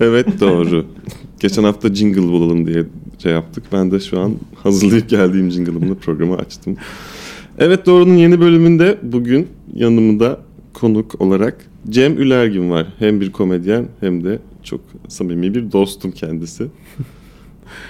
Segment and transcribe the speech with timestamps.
[0.00, 0.86] Evet doğru.
[1.40, 2.84] Geçen hafta jingle bulalım diye
[3.18, 3.64] şey yaptık.
[3.72, 6.76] Ben de şu an hazırlayıp geldiğim jingle'ımla programı açtım.
[7.58, 10.40] Evet Doğru'nun yeni bölümünde bugün yanımda
[10.74, 12.86] konuk olarak Cem Ülergin var.
[12.98, 16.66] Hem bir komedyen hem de çok samimi bir dostum kendisi.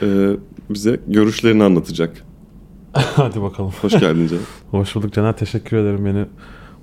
[0.02, 0.30] Ee,
[0.70, 2.24] bize görüşlerini anlatacak.
[2.92, 3.72] Hadi bakalım.
[3.82, 4.38] Hoş geldin Cem.
[4.70, 5.36] Hoş bulduk Caner.
[5.36, 6.24] Teşekkür ederim beni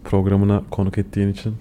[0.03, 1.53] programına konuk ettiğin için.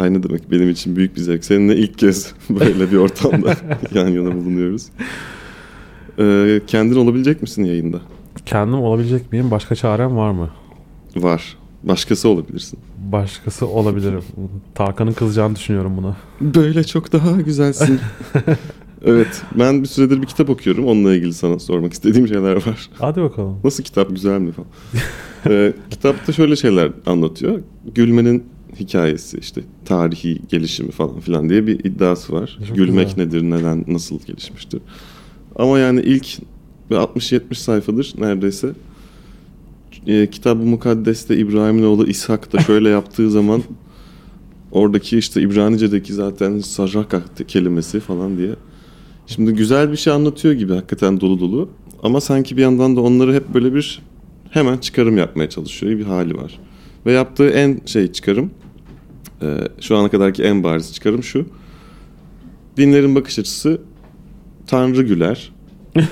[0.00, 1.44] Aynı demek benim için büyük bir zevk.
[1.44, 3.56] Seninle ilk kez böyle bir ortamda
[3.94, 4.86] yan yana bulunuyoruz.
[6.18, 8.00] Ee, kendin olabilecek misin yayında?
[8.46, 9.50] Kendim olabilecek miyim?
[9.50, 10.50] Başka çarem var mı?
[11.16, 11.56] Var.
[11.82, 12.78] Başkası olabilirsin.
[13.12, 14.22] Başkası olabilirim.
[14.74, 16.16] Tarkan'ın kızacağını düşünüyorum buna.
[16.40, 18.00] Böyle çok daha güzelsin.
[19.04, 19.42] evet.
[19.58, 20.86] Ben bir süredir bir kitap okuyorum.
[20.86, 22.90] Onunla ilgili sana sormak istediğim şeyler var.
[22.98, 23.58] Hadi bakalım.
[23.64, 24.10] Nasıl kitap?
[24.10, 24.68] Güzel mi falan?
[25.46, 27.60] ee, kitapta şöyle şeyler anlatıyor.
[27.94, 28.44] Gülmenin
[28.80, 32.58] hikayesi işte tarihi gelişimi falan filan diye bir iddiası var.
[32.68, 33.24] Çok Gülmek güzel.
[33.24, 34.80] nedir, neden, nasıl gelişmiştir.
[35.56, 36.26] Ama yani ilk
[36.90, 38.72] 60-70 sayfadır neredeyse
[40.06, 43.62] e, Kitab-ı Mukaddes'te İbrahim'in oğlu İshak da şöyle yaptığı zaman
[44.72, 48.54] oradaki işte İbranice'deki zaten sarraka kelimesi falan diye.
[49.26, 51.68] Şimdi güzel bir şey anlatıyor gibi hakikaten dolu dolu.
[52.02, 54.02] Ama sanki bir yandan da onları hep böyle bir
[54.50, 56.58] hemen çıkarım yapmaya çalışıyor bir hali var.
[57.06, 58.50] Ve yaptığı en şey çıkarım
[59.42, 61.46] e, şu ana kadarki en bariz çıkarım şu.
[62.76, 63.80] Dinlerin bakış açısı
[64.66, 65.52] Tanrı güler.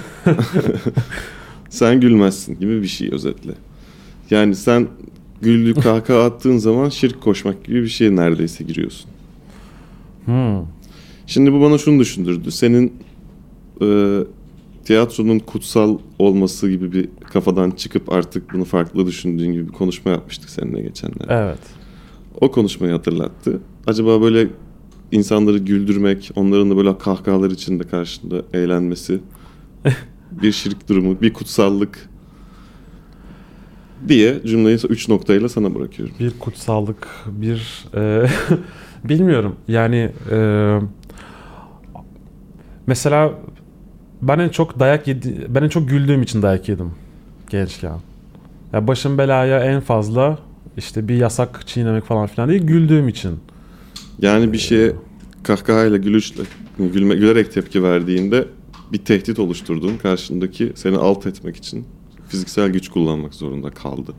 [1.68, 3.52] sen gülmezsin gibi bir şey özetle.
[4.30, 4.88] Yani sen
[5.42, 9.10] güldüğü kahkaha attığın zaman şirk koşmak gibi bir şeye neredeyse giriyorsun.
[10.24, 10.66] Hmm.
[11.26, 12.50] Şimdi bu bana şunu düşündürdü.
[12.50, 12.92] Senin
[13.80, 14.18] e,
[14.88, 20.50] tiyatronun kutsal olması gibi bir kafadan çıkıp artık bunu farklı düşündüğün gibi bir konuşma yapmıştık
[20.50, 21.26] seninle geçenlerde.
[21.28, 21.58] Evet.
[22.40, 23.60] O konuşmayı hatırlattı.
[23.86, 24.48] Acaba böyle
[25.12, 29.20] insanları güldürmek, onların da böyle kahkahalar içinde karşında eğlenmesi
[30.42, 32.08] bir şirk durumu, bir kutsallık
[34.08, 36.14] diye cümleyi üç noktayla sana bırakıyorum.
[36.20, 37.84] Bir kutsallık, bir...
[37.94, 38.28] e,
[39.08, 39.56] bilmiyorum.
[39.68, 40.12] Yani...
[40.30, 40.78] e,
[42.86, 43.34] mesela
[44.22, 46.90] ben en çok dayak yedi, ben en çok güldüğüm için dayak yedim
[47.50, 47.94] gençken.
[48.72, 50.38] Ya başım belaya en fazla
[50.76, 53.40] işte bir yasak çiğnemek falan filan değil güldüğüm için.
[54.18, 54.92] Yani bir şeye
[55.42, 56.42] kahkahayla, gülüşle,
[56.78, 58.44] gülme, gülerek tepki verdiğinde
[58.92, 61.84] bir tehdit oluşturduğun karşındaki seni alt etmek için
[62.28, 64.12] fiziksel güç kullanmak zorunda kaldı.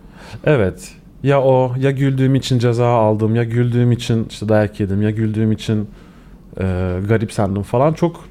[0.43, 0.91] Evet.
[1.23, 5.51] Ya o ya güldüğüm için ceza aldım ya güldüğüm için işte dayak yedim ya güldüğüm
[5.51, 5.87] için
[6.57, 6.63] e,
[7.07, 8.25] garipsendim falan çok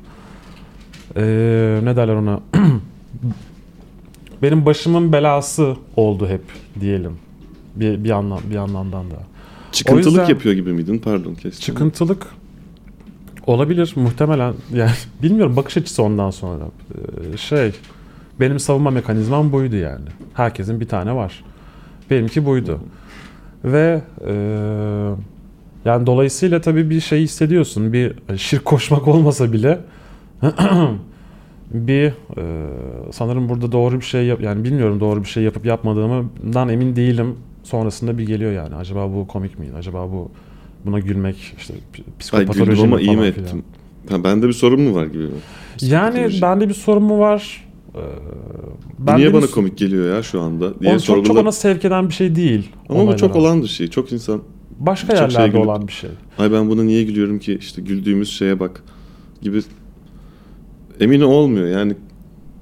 [1.17, 1.23] e,
[1.85, 2.41] ne derler ona?
[4.43, 6.43] Benim başımın belası oldu hep
[6.81, 7.13] diyelim.
[7.77, 9.17] Bir bir anlam bir anlamdan da.
[9.73, 10.99] Çıkıntılık yüzden- yapıyor gibi miydin?
[10.99, 11.61] Pardon kestim.
[11.61, 12.27] Çıkıntılık
[13.47, 14.55] olabilir muhtemelen.
[14.75, 14.91] Yani
[15.23, 16.65] bilmiyorum bakış açısı ondan sonra.
[17.35, 17.73] Ee, şey
[18.41, 20.05] benim savunma mekanizmam buydu yani.
[20.35, 21.45] Herkesin bir tane var.
[22.11, 22.81] Benimki buydu.
[23.65, 24.33] Ve e,
[25.85, 27.93] yani dolayısıyla tabii bir şey hissediyorsun.
[27.93, 29.79] Bir şirk koşmak olmasa bile
[31.75, 32.13] bir e,
[33.13, 37.35] sanırım burada doğru bir şey yap yani bilmiyorum doğru bir şey yapıp yapmadığımdan emin değilim
[37.63, 40.31] sonrasında bir geliyor yani acaba bu komik miydi acaba bu
[40.87, 43.63] buna gülmek işte Ay psikopatoloji güldüm ama iyi mi falan ettim?
[44.11, 45.31] Ha, bende bir sorun mu var gibi mi?
[45.83, 47.69] Yani bende bir sorun mu var?
[47.95, 47.99] Ee,
[48.99, 52.09] bende Niye bana komik geliyor ya şu anda diye Onu çok, çok ona sevk eden
[52.09, 52.69] bir şey değil.
[52.89, 53.89] Ama bu çok olan bir şey.
[53.89, 54.43] Çok insan
[54.79, 56.11] Başka çok şey yerlerde gülüp- olan bir şey.
[56.39, 58.83] ay ben buna niye gülüyorum ki işte güldüğümüz şeye bak
[59.43, 59.63] gibi
[61.01, 61.67] emin olmuyor.
[61.69, 61.95] Yani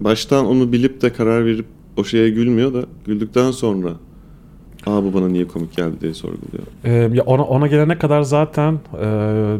[0.00, 1.66] baştan onu bilip de karar verip
[1.96, 3.88] o şeye gülmüyor da güldükten sonra
[4.86, 6.64] aa bu bana niye komik geldi diye sorguluyor.
[6.84, 9.06] Ee, ya ona, ona gelene kadar zaten e,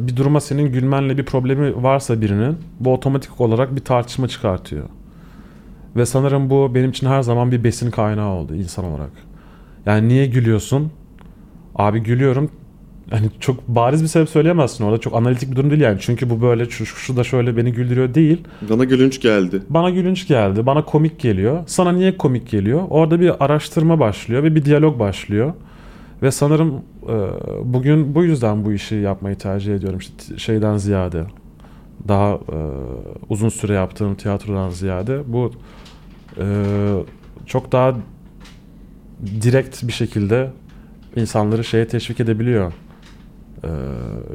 [0.00, 4.84] bir duruma senin gülmenle bir problemi varsa birinin bu otomatik olarak bir tartışma çıkartıyor.
[5.97, 9.10] Ve sanırım bu benim için her zaman bir besin kaynağı oldu insan olarak.
[9.87, 10.91] Yani niye gülüyorsun?
[11.75, 12.50] Abi gülüyorum.
[13.11, 14.99] Hani çok bariz bir sebep söyleyemezsin orada.
[14.99, 15.99] Çok analitik bir durum değil yani.
[16.00, 18.44] Çünkü bu böyle şu, şu da şöyle beni güldürüyor değil.
[18.70, 19.62] Bana gülünç geldi.
[19.69, 20.67] Bana gülünç geldi.
[20.67, 21.62] Bana komik geliyor.
[21.67, 22.82] Sana niye komik geliyor?
[22.91, 25.53] Orada bir araştırma başlıyor ve bir diyalog başlıyor.
[26.23, 27.14] Ve sanırım e,
[27.64, 29.99] bugün bu yüzden bu işi yapmayı tercih ediyorum.
[29.99, 31.25] İşte şeyden ziyade
[32.08, 32.58] daha e,
[33.29, 35.53] uzun süre yaptığım tiyatrodan ziyade bu
[36.38, 36.44] e,
[37.47, 37.97] çok daha
[39.43, 40.50] direkt bir şekilde
[41.17, 42.73] insanları şeye teşvik edebiliyor.
[43.64, 43.69] E,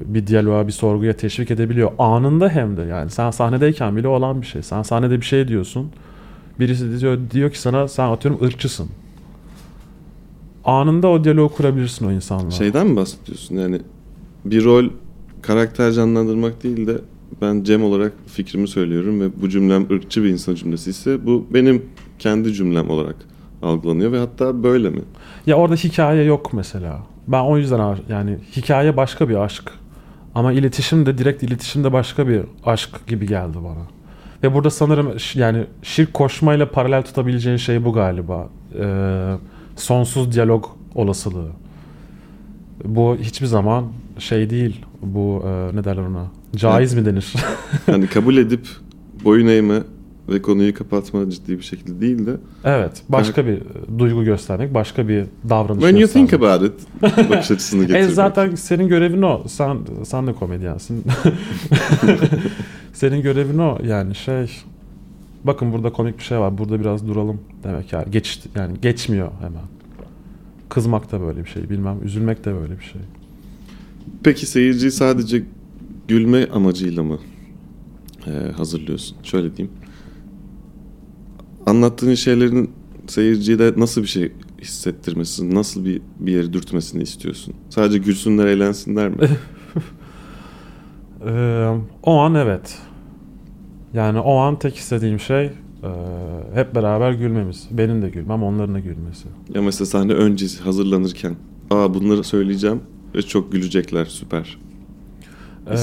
[0.05, 1.91] bir diyaloğa, bir sorguya teşvik edebiliyor.
[1.99, 4.63] Anında hem de yani sen sahnedeyken bile olan bir şey.
[4.63, 5.89] Sen sahnede bir şey diyorsun.
[6.59, 8.89] Birisi diyor, diyor ki sana sen atıyorum ırkçısın.
[10.65, 12.51] Anında o diyaloğu kurabilirsin o insanla.
[12.51, 13.55] Şeyden mi bahsediyorsun?
[13.55, 13.81] Yani
[14.45, 14.85] bir rol
[15.41, 16.97] karakter canlandırmak değil de
[17.41, 21.85] ben Cem olarak fikrimi söylüyorum ve bu cümlem ırkçı bir insan cümlesi ise bu benim
[22.19, 23.15] kendi cümlem olarak
[23.61, 25.01] algılanıyor ve hatta böyle mi?
[25.47, 26.99] Ya orada hikaye yok mesela.
[27.27, 29.71] Ben o yüzden yani hikaye başka bir aşk.
[30.35, 33.85] Ama iletişim de direkt iletişim de başka bir aşk gibi geldi bana.
[34.43, 38.49] Ve burada sanırım yani şirk koşmayla paralel tutabileceğin şey bu galiba.
[38.79, 39.33] Ee,
[39.75, 40.65] sonsuz diyalog
[40.95, 41.49] olasılığı.
[42.85, 43.85] Bu hiçbir zaman
[44.19, 44.85] şey değil.
[45.01, 46.25] Bu e, ne derler ona?
[46.55, 47.33] Caiz mi denir?
[47.85, 48.67] Hani kabul edip
[49.23, 49.79] boyun eğme
[50.29, 53.03] ve konuyu kapatma ciddi bir şekilde değil de evet.
[53.09, 53.59] Başka bir
[53.99, 56.29] duygu göstermek, başka bir davranış when you göstermek.
[56.29, 56.73] think about it
[57.29, 58.11] bakış açısını E getirmek.
[58.11, 59.43] zaten senin görevin o.
[59.47, 61.03] Sen sen de komedyensin.
[62.93, 64.51] senin görevin o yani şey.
[65.43, 66.57] Bakın burada komik bir şey var.
[66.57, 68.05] Burada biraz duralım demek yani.
[68.11, 69.61] Geç yani geçmiyor hemen.
[70.69, 71.69] Kızmak da böyle bir şey.
[71.69, 73.01] Bilmem üzülmek de böyle bir şey.
[74.23, 75.43] Peki seyirciyi sadece
[76.07, 77.19] gülme amacıyla mı
[78.27, 79.17] e, hazırlıyorsun?
[79.23, 79.77] Şöyle diyeyim.
[81.65, 82.71] Anlattığın şeylerin
[83.07, 84.31] seyirciye de nasıl bir şey
[84.61, 87.53] hissettirmesini, nasıl bir bir yeri dürtmesini istiyorsun?
[87.69, 89.17] Sadece gülsünler, eğlensinler mi?
[91.27, 91.71] Ee,
[92.03, 92.77] o an evet.
[93.93, 95.51] Yani o an tek istediğim şey e,
[96.53, 97.67] hep beraber gülmemiz.
[97.71, 99.27] Benim de gülmem, onların da gülmesi.
[99.53, 101.35] ya mesela sahne öncesi hazırlanırken,
[101.71, 102.79] aa bunları söyleyeceğim
[103.15, 104.57] ve çok gülecekler, süper.
[105.71, 105.77] Ee,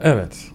[0.00, 0.50] evet.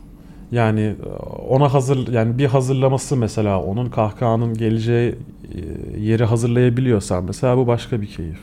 [0.51, 1.09] Yani e,
[1.49, 5.15] ona hazır yani bir hazırlaması mesela onun kahkahanın geleceği
[5.55, 8.39] e, yeri hazırlayabiliyorsan mesela bu başka bir keyif.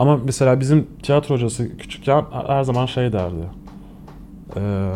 [0.00, 3.44] Ama mesela bizim tiyatro hocası küçükken her zaman şey derdi.
[4.56, 4.90] Ee,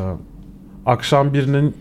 [0.86, 1.74] akşam birinin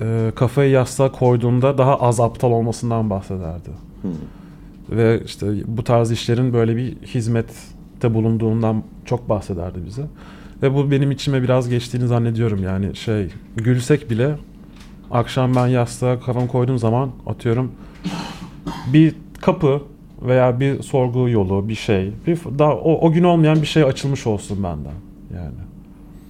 [0.00, 3.70] e, kafayı yastığa koyduğunda daha az aptal olmasından bahsederdi.
[4.02, 4.10] Hmm.
[4.90, 10.02] Ve işte bu tarz işlerin böyle bir hizmette bulunduğundan çok bahsederdi bize.
[10.62, 14.36] Ve bu benim içime biraz geçtiğini zannediyorum yani şey gülsek bile
[15.10, 17.72] akşam ben yastığa kafamı koyduğum zaman atıyorum
[18.92, 19.82] bir kapı
[20.22, 24.26] veya bir sorgu yolu bir şey bir daha o, o gün olmayan bir şey açılmış
[24.26, 24.94] olsun benden
[25.34, 25.54] yani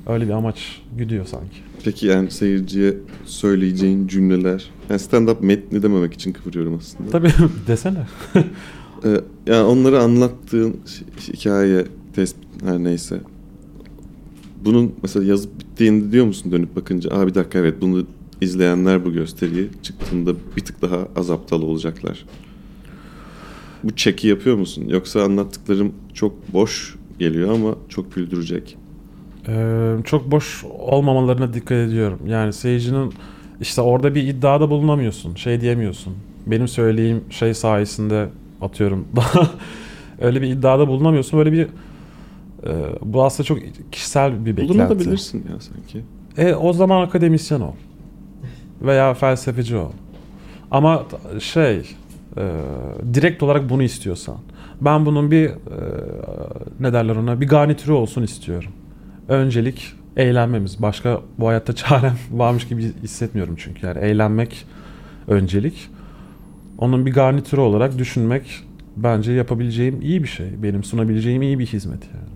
[0.07, 1.57] öyle bir amaç güdüyor sanki.
[1.85, 2.95] Peki yani seyirciye
[3.25, 7.11] söyleyeceğin cümleler, yani stand-up metni dememek için kıvırıyorum aslında.
[7.11, 7.31] Tabii
[7.67, 8.07] desene.
[9.05, 11.85] Ee, yani onları anlattığın hi- hikaye,
[12.15, 13.21] test her neyse.
[14.67, 18.07] Bunun mesela yazıp bittiğinde diyor musun dönüp bakınca Aa bir dakika evet bunu
[18.41, 22.25] izleyenler bu gösteriyi çıktığında bir tık daha az aptal olacaklar.
[23.85, 24.85] Bu çeki yapıyor musun?
[24.89, 28.77] Yoksa anlattıklarım çok boş geliyor ama çok güldürecek.
[29.49, 32.19] Ee, çok boş olmamalarına dikkat ediyorum.
[32.27, 33.13] Yani seyircinin
[33.61, 35.35] işte orada bir iddiada bulunamıyorsun.
[35.35, 36.13] Şey diyemiyorsun.
[36.47, 38.29] Benim söylediğim şey sayesinde
[38.61, 39.05] atıyorum.
[40.21, 41.39] Öyle bir iddiada bulunamıyorsun.
[41.39, 41.67] Böyle bir
[42.67, 42.73] e,
[43.03, 43.59] bu aslında çok
[43.93, 44.69] kişisel bir beklenti.
[44.69, 46.05] Bulunabilirsin ya sanki.
[46.39, 47.75] E o zaman akademisyen ol.
[48.83, 49.91] Veya felsefeci ol.
[50.71, 51.05] Ama
[51.41, 51.77] şey
[52.37, 52.51] e,
[53.15, 54.37] direkt olarak bunu istiyorsan.
[54.81, 55.55] Ben bunun bir e,
[56.81, 58.71] ne derler ona bir garnitürü olsun istiyorum.
[59.29, 60.83] Öncelik eğlenmemiz.
[60.83, 63.87] Başka bu hayatta çarem varmış gibi hissetmiyorum çünkü.
[63.87, 64.67] Yani eğlenmek
[65.29, 65.89] öncelik.
[66.79, 68.63] Onun bir garnitürü olarak düşünmek
[68.97, 70.63] bence yapabileceğim iyi bir şey.
[70.63, 72.36] Benim sunabileceğim iyi bir hizmet yani.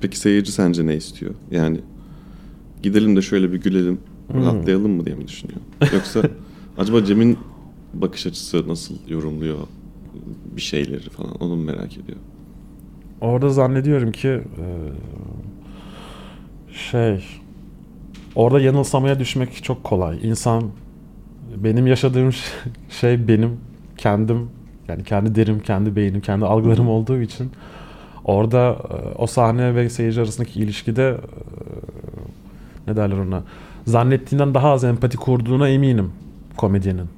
[0.00, 1.34] Peki seyirci sence ne istiyor?
[1.50, 1.80] Yani
[2.82, 3.98] gidelim de şöyle bir gülelim,
[4.32, 4.40] Hmm.
[4.42, 5.60] rahatlayalım mı diye mi düşünüyor?
[5.94, 6.22] Yoksa
[6.78, 7.38] acaba Cem'in
[7.94, 9.58] bakış açısı nasıl yorumluyor
[10.56, 12.18] bir şeyleri falan onu mu merak ediyor?
[13.20, 14.66] Orada zannediyorum ki e,
[16.72, 17.24] şey
[18.34, 20.18] orada yanılsamaya düşmek çok kolay.
[20.28, 20.64] İnsan
[21.56, 22.30] benim yaşadığım
[23.00, 23.50] şey benim
[23.96, 24.48] kendim
[24.88, 27.50] yani kendi derim, kendi beynim, kendi algılarım olduğu için
[28.24, 31.16] orada e, o sahne ve seyirci arasındaki ilişkide e,
[32.86, 33.42] ne derler ona
[33.86, 36.12] zannettiğinden daha az empati kurduğuna eminim
[36.56, 37.08] komedyenin.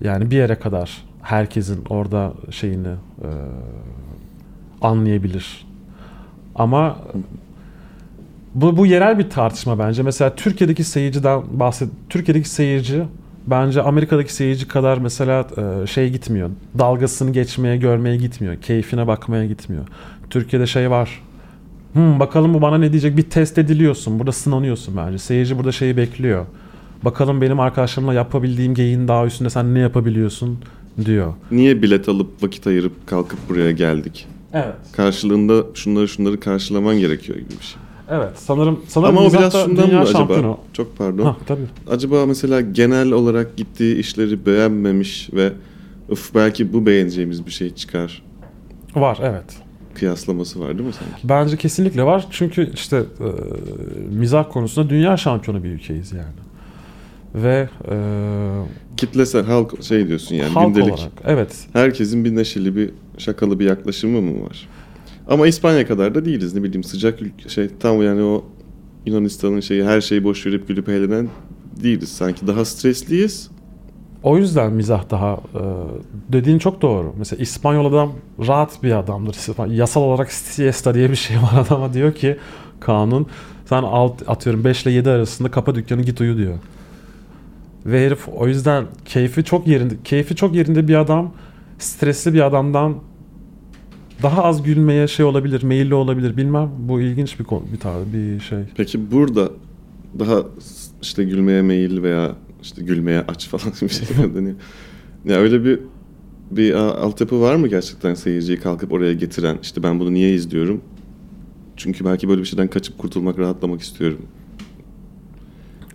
[0.00, 3.28] Yani bir yere kadar herkesin orada şeyini e,
[4.82, 5.66] anlayabilir.
[6.54, 6.98] Ama
[8.54, 10.02] bu, bu yerel bir tartışma bence.
[10.02, 11.88] Mesela Türkiye'deki seyirciden bahset.
[12.08, 13.04] Türkiye'deki seyirci
[13.46, 16.50] bence Amerika'daki seyirci kadar mesela e, şey gitmiyor.
[16.78, 18.56] Dalgasını geçmeye, görmeye gitmiyor.
[18.56, 19.84] Keyfine bakmaya gitmiyor.
[20.30, 21.22] Türkiye'de şey var.
[21.92, 23.16] Hmm, bakalım bu bana ne diyecek?
[23.16, 24.18] Bir test ediliyorsun.
[24.18, 25.18] Burada sınanıyorsun bence.
[25.18, 26.46] Seyirci burada şeyi bekliyor.
[27.02, 30.58] Bakalım benim arkadaşlarımla yapabildiğim geyiğin daha üstünde sen ne yapabiliyorsun
[31.04, 31.34] diyor.
[31.50, 34.26] Niye bilet alıp vakit ayırıp kalkıp buraya geldik?
[34.52, 34.74] Evet.
[34.92, 37.82] Karşılığında şunları şunları karşılaman gerekiyor gibi bir şey.
[38.10, 38.30] Evet.
[38.34, 40.18] Sanırım sanırım Ama o biraz şundan dünya mı acaba?
[40.18, 40.58] şampiyonu.
[40.72, 41.24] Çok pardon.
[41.24, 41.60] Ha, tabii.
[41.90, 45.52] Acaba mesela genel olarak gittiği işleri beğenmemiş ve
[46.08, 48.22] Uf belki bu beğeneceğimiz bir şey çıkar.
[48.96, 49.44] Var evet.
[49.94, 51.28] kıyaslaması var değil mi sanki?
[51.28, 52.26] Bence kesinlikle var.
[52.30, 53.28] Çünkü işte e,
[54.16, 56.34] mizah konusunda dünya şampiyonu bir ülkeyiz yani.
[57.34, 57.96] Ve e,
[58.96, 60.94] Kitlesel halk şey diyorsun yani halk gündelik.
[60.94, 64.68] olarak evet Herkesin bir neşeli bir şakalı bir yaklaşımı mı var?
[65.28, 68.44] Ama İspanya kadar da değiliz ne bileyim sıcak ülke şey tam yani o
[69.06, 71.28] Yunanistan'ın şeyi her şeyi boş verip gülüp eğlenen
[71.82, 72.08] değiliz.
[72.08, 73.50] Sanki daha stresliyiz.
[74.22, 75.62] O yüzden mizah daha e,
[76.32, 77.14] dediğin çok doğru.
[77.18, 78.12] Mesela İspanyol adam
[78.46, 79.36] rahat bir adamdır.
[79.68, 82.36] Yasal olarak siesta diye bir şey var adama diyor ki
[82.80, 83.26] kanun
[83.66, 86.54] sen alt, atıyorum 5 ile 7 arasında kapa dükkanı git uyu diyor.
[87.86, 91.32] Ve herif o yüzden keyfi çok yerinde keyfi çok yerinde bir adam
[91.78, 92.94] stresli bir adamdan
[94.22, 96.36] daha az gülmeye şey olabilir, meyilli olabilir.
[96.36, 96.70] Bilmem.
[96.78, 98.58] Bu ilginç bir konu, bir tar bir şey.
[98.76, 99.50] Peki burada
[100.18, 100.42] daha
[101.02, 102.32] işte gülmeye meyil veya
[102.62, 104.56] işte gülmeye aç falan bir şey deniyor.
[105.24, 105.80] Ya öyle bir
[106.50, 109.58] bir altyapı var mı gerçekten seyirciyi kalkıp oraya getiren?
[109.62, 110.80] İşte ben bunu niye izliyorum?
[111.76, 114.18] Çünkü belki böyle bir şeyden kaçıp kurtulmak, rahatlamak istiyorum.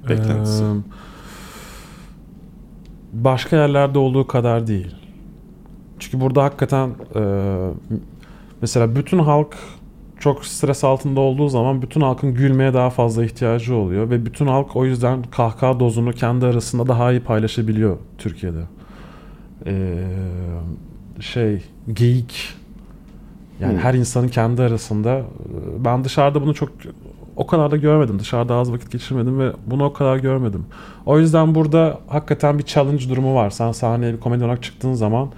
[0.09, 0.63] Beklentisi.
[0.63, 0.67] Ee,
[3.13, 4.95] başka yerlerde olduğu kadar değil.
[6.01, 7.21] Çünkü burada hakikaten e,
[8.61, 9.57] mesela bütün halk
[10.19, 14.75] çok stres altında olduğu zaman bütün halkın gülmeye daha fazla ihtiyacı oluyor ve bütün halk
[14.75, 18.63] o yüzden kahkaha dozunu kendi arasında daha iyi paylaşabiliyor Türkiye'de.
[19.65, 19.95] Ee,
[21.19, 22.53] şey geyik
[23.59, 23.79] yani Hmm.
[23.79, 25.23] her insanın kendi arasında e,
[25.85, 26.69] ben dışarıda bunu çok
[27.35, 28.19] o kadar da görmedim.
[28.19, 30.65] Dışarıda az vakit geçirmedim ve bunu o kadar görmedim.
[31.05, 33.49] O yüzden burada hakikaten bir challenge durumu var.
[33.49, 35.29] Sen sahneye bir komedi olarak çıktığın zaman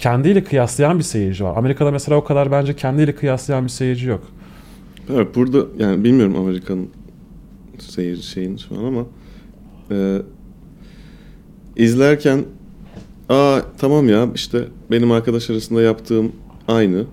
[0.00, 1.56] kendiyle kıyaslayan bir seyirci var.
[1.56, 4.22] Amerika'da mesela o kadar bence kendiyle kıyaslayan bir seyirci yok.
[5.12, 6.88] Evet burada yani bilmiyorum Amerika'nın
[7.78, 9.04] seyirci şeyini şu an ama
[9.90, 10.18] e,
[11.76, 12.44] izlerken
[13.28, 16.32] aa tamam ya işte benim arkadaş arasında yaptığım
[16.68, 17.04] aynı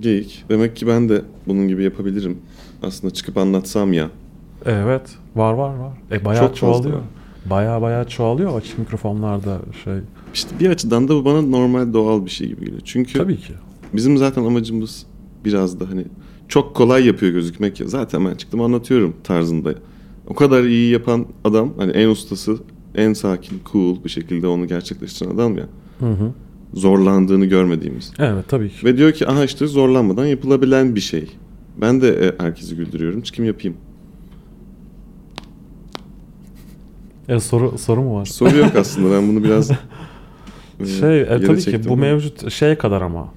[0.00, 0.44] geyik.
[0.48, 2.38] Demek ki ben de bunun gibi yapabilirim.
[2.82, 4.08] Aslında çıkıp anlatsam ya.
[4.64, 5.02] Evet,
[5.36, 5.92] var var var.
[6.10, 6.96] E bayağı Çok fazla çoğalıyor.
[6.96, 7.04] var.
[7.50, 9.94] Bayağı bayağı çoğalıyor açık mikrofonlarda şey.
[10.34, 12.80] İşte bir açıdan da bu bana normal doğal bir şey gibi geliyor.
[12.84, 13.52] Çünkü Tabii ki.
[13.92, 15.06] bizim zaten amacımız
[15.44, 16.04] biraz da hani
[16.48, 17.88] çok kolay yapıyor gözükmek ya.
[17.88, 19.74] Zaten ben çıktım anlatıyorum tarzında.
[20.26, 22.56] O kadar iyi yapan adam hani en ustası,
[22.94, 25.66] en sakin, cool bir şekilde onu gerçekleştiren adam ya.
[25.98, 26.32] Hı hı.
[26.74, 28.12] Zorlandığını görmediğimiz.
[28.18, 28.86] Evet tabii ki.
[28.86, 31.28] Ve diyor ki aha işte zorlanmadan yapılabilen bir şey.
[31.80, 33.22] Ben de e, herkesi güldürüyorum.
[33.22, 33.76] Çıkayım yapayım.
[37.28, 38.24] E, soru soru mu var?
[38.24, 39.14] Soru yok aslında.
[39.14, 39.70] Ben bunu biraz
[40.86, 42.00] Şey e, tabii ki bu ama.
[42.00, 43.28] mevcut şeye kadar ama.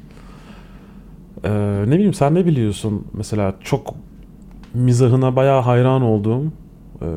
[1.43, 3.93] Ee, ne bileyim sen ne biliyorsun mesela çok
[4.73, 6.43] mizahına bayağı hayran olduğum
[7.01, 7.07] e,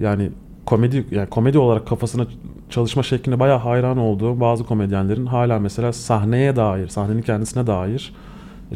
[0.00, 0.30] yani
[0.66, 2.26] komedi yani komedi olarak kafasına
[2.70, 8.14] çalışma şekline bayağı hayran olduğum bazı komedyenlerin hala mesela sahneye dair, sahnenin kendisine dair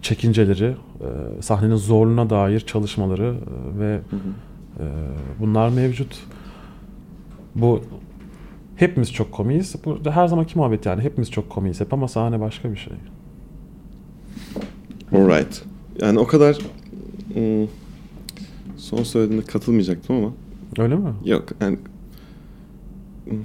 [0.03, 3.35] çekinceleri, e, sahnenin zorluğuna dair çalışmaları
[3.77, 4.21] e, ve Hı hı.
[4.81, 4.85] ee,
[5.41, 6.23] bunlar mevcut.
[7.55, 7.81] Bu
[8.79, 9.75] hepimiz çok komiyiz.
[9.85, 11.03] Bu her zamanki muhabbet yani.
[11.03, 12.93] Hepimiz çok komiyiz hep ama sahne başka bir şey.
[15.13, 15.65] Alright.
[16.01, 16.59] Yani o kadar
[17.35, 17.69] hmm,
[18.77, 20.33] son söylediğinde katılmayacaktım ama
[20.79, 21.11] Öyle mi?
[21.25, 21.79] yok yani
[23.25, 23.39] hmm,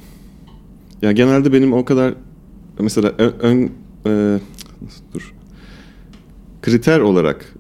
[1.02, 2.14] ya genelde benim o kadar
[2.80, 3.72] mesela ön, ön
[4.06, 4.40] e,
[5.14, 5.34] dur
[6.62, 7.54] kriter olarak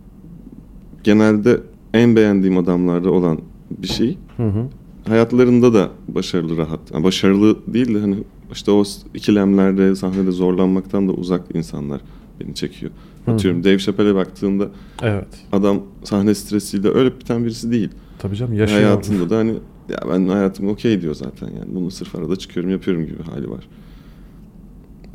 [1.04, 1.62] genelde
[1.94, 3.40] en beğendiğim adamlarda olan
[3.70, 4.68] bir şey Hı hı.
[5.08, 6.80] Hayatlarında da başarılı rahat.
[6.94, 8.18] Yani başarılı değil de hani
[8.52, 8.84] işte o
[9.16, 12.02] ikilemlerde sahnede zorlanmaktan da uzak insanlar
[12.40, 12.92] beni çekiyor.
[13.26, 13.32] Hı.
[13.32, 14.70] Atıyorum Dave Chappelle'e baktığında
[15.02, 15.28] Evet.
[15.52, 17.90] adam sahne stresiyle öyle biten birisi değil.
[18.20, 18.82] Tabii canım yaşıyor.
[18.82, 19.54] Hayatında da hani
[19.90, 21.76] ya ben hayatım okey diyor zaten yani.
[21.76, 23.68] Bunu sırf arada çıkıyorum yapıyorum gibi hali var.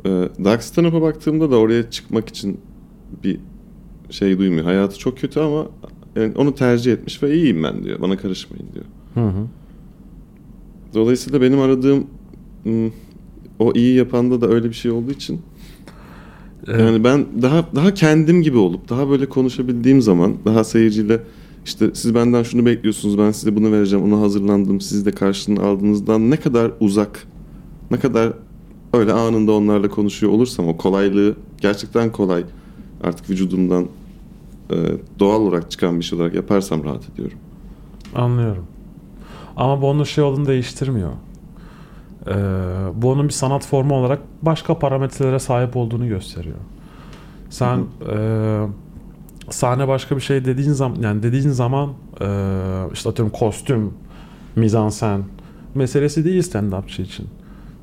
[0.05, 0.09] Ee,
[0.43, 2.59] Dark Stand-Up'a baktığımda da oraya çıkmak için
[3.23, 3.39] bir
[4.09, 4.65] şey duymuyor.
[4.65, 5.65] Hayatı çok kötü ama
[6.15, 8.01] yani onu tercih etmiş ve iyiyim ben diyor.
[8.01, 8.85] Bana karışmayın diyor.
[9.13, 9.45] Hı hı.
[10.93, 12.07] Dolayısıyla benim aradığım
[12.65, 12.93] ım,
[13.59, 15.41] o iyi yapanda da öyle bir şey olduğu için
[16.67, 16.79] Evet.
[16.79, 21.23] yani ben daha daha kendim gibi olup daha böyle konuşabildiğim zaman daha seyirciyle
[21.65, 26.29] işte siz benden şunu bekliyorsunuz ben size bunu vereceğim ona hazırlandım siz de karşılığını aldığınızdan
[26.29, 27.27] ne kadar uzak
[27.91, 28.33] ne kadar
[28.93, 32.43] öyle anında onlarla konuşuyor olursam o kolaylığı gerçekten kolay
[33.03, 33.87] artık vücudumdan
[35.19, 37.37] doğal olarak çıkan bir şey olarak yaparsam rahat ediyorum.
[38.15, 38.65] Anlıyorum.
[39.59, 41.11] Ama bu onun şey olduğunu değiştirmiyor.
[42.27, 42.33] Ee,
[42.95, 46.57] bu onun bir sanat formu olarak başka parametrelere sahip olduğunu gösteriyor.
[47.49, 48.65] Sen e,
[49.49, 51.89] sahne başka bir şey dediğin zaman yani dediğin zaman
[52.21, 52.27] e,
[52.93, 53.93] işte atıyorum kostüm,
[54.55, 55.23] mizansen
[55.75, 57.27] meselesi değil stand-upçı için.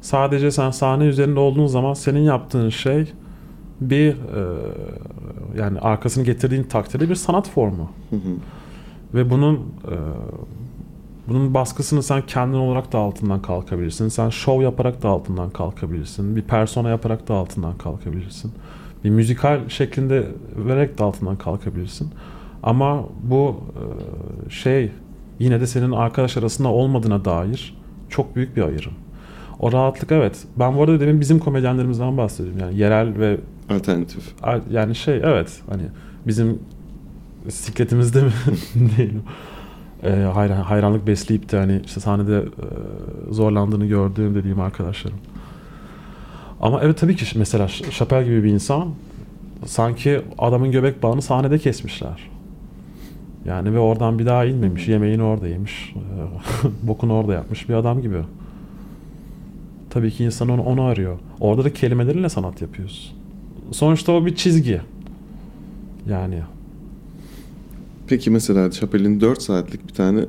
[0.01, 3.13] Sadece sen sahne üzerinde olduğun zaman senin yaptığın şey
[3.81, 4.17] bir e,
[5.59, 7.91] yani arkasını getirdiğin takdirde bir sanat formu.
[8.11, 8.37] Hı hı.
[9.15, 9.97] Ve bunun e,
[11.29, 14.09] bunun baskısını sen kendin olarak da altından kalkabilirsin.
[14.09, 16.37] Sen şov yaparak da altından kalkabilirsin.
[16.37, 18.53] Bir persona yaparak da altından kalkabilirsin.
[19.05, 22.11] Bir müzikal şeklinde vererek de altından kalkabilirsin.
[22.63, 23.61] Ama bu
[24.47, 24.91] e, şey
[25.39, 27.77] yine de senin arkadaş arasında olmadığına dair
[28.09, 28.93] çok büyük bir ayrım.
[29.61, 30.45] O rahatlık evet.
[30.57, 32.61] Ben bu arada demin bizim komedyenlerimizden bahsediyorum.
[32.61, 33.41] Yani yerel ve
[33.71, 34.35] Alternatif.
[34.71, 35.83] yani şey evet hani
[36.27, 36.59] bizim
[37.49, 38.31] sikletimizde mi
[38.97, 39.23] diyelim.
[40.03, 42.45] E, hayran, hayranlık besleyip de hani işte sahnede e,
[43.35, 45.19] zorlandığını gördüğüm dediğim arkadaşlarım.
[46.61, 48.89] Ama evet tabii ki mesela Ş- Chappelle gibi bir insan
[49.67, 52.31] sanki adamın göbek bağını sahnede kesmişler.
[53.45, 54.89] Yani ve oradan bir daha inmemiş.
[54.89, 55.95] Yemeğini orada yemiş.
[55.97, 58.19] e, Bokunu orada yapmış bir adam gibi.
[59.91, 61.19] Tabii ki insan onu, onu arıyor.
[61.41, 63.17] Orada da kelimelerinle sanat yapıyorsun.
[63.73, 64.81] Sonuçta o bir çizgi.
[66.11, 66.43] Yani
[68.09, 70.21] Peki mesela Chappelle'in 4 saatlik bir tane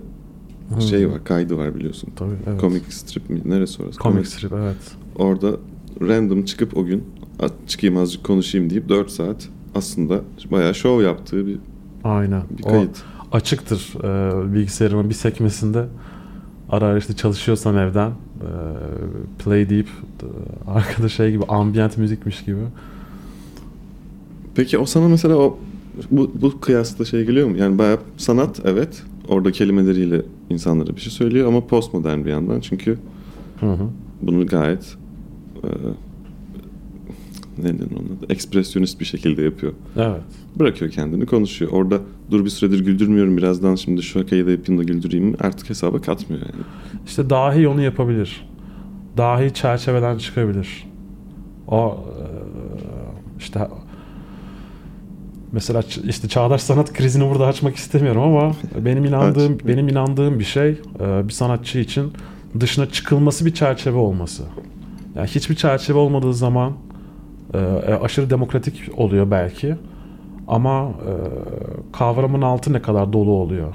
[0.75, 0.81] Hı.
[0.81, 2.10] şey var, kaydı var biliyorsun.
[2.15, 2.62] tabii evet.
[2.62, 3.41] Comic strip mi?
[3.46, 4.00] Neresi orası?
[4.00, 4.75] Comic Comic- strip evet.
[5.15, 5.51] Orada
[6.01, 7.03] random çıkıp o gün
[7.39, 11.60] "A- çıkayım azıcık konuşayım deyip 4 saat aslında bayağı şov yaptığı bir,
[12.03, 12.41] Aynen.
[12.57, 13.03] bir O kayıt.
[13.31, 15.86] açıktır e, bilgisayarımın bir sekmesinde
[16.69, 18.13] ara ara işte çalışıyorsam evden e,
[19.43, 20.25] play deyip e,
[20.72, 22.62] arkada şey gibi ambient müzikmiş gibi.
[24.55, 25.60] Peki o sana mesela o
[26.12, 27.58] bu, bu kıyasla şey geliyor mu?
[27.58, 29.04] Yani bayağı sanat evet.
[29.27, 32.60] Orada kelimeleriyle insanlara bir şey söylüyor ama postmodern bir yandan.
[32.60, 32.98] Çünkü
[33.60, 33.88] Hı hı.
[34.22, 34.98] bunu gayet
[35.63, 35.68] e,
[37.58, 38.34] ne denir onun adı?
[38.34, 39.74] Ekspresyonist bir şekilde yapıyor.
[39.96, 40.22] Evet.
[40.60, 41.72] Bırakıyor kendini konuşuyor.
[41.72, 42.00] Orada
[42.32, 46.42] dur bir süredir güldürmüyorum birazdan şimdi şu şakayı da yapayım da güldüreyim artık hesaba katmıyor
[46.42, 46.63] yani.
[47.06, 48.48] İşte dahi onu yapabilir.
[49.18, 50.88] Dahi çerçeveden çıkabilir.
[51.68, 52.24] O e,
[53.39, 53.60] işte
[55.51, 58.51] mesela işte çağdaş sanat krizini burada açmak istemiyorum ama
[58.86, 59.68] benim inandığım Aç.
[59.68, 62.13] benim inandığım bir şey e, bir sanatçı için
[62.60, 64.44] dışına çıkılması bir çerçeve olması.
[65.16, 66.74] Yani hiçbir çerçeve olmadığı zaman
[67.53, 69.75] e, e, aşırı demokratik oluyor belki
[70.48, 70.92] ama
[71.94, 73.74] kavramın altı ne kadar dolu oluyor